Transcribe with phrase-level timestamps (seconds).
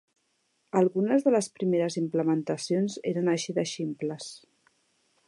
[0.79, 4.35] Algunes de les primeres implementacions eren així de ximples.